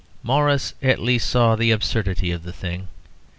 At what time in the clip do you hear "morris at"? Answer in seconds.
0.23-0.97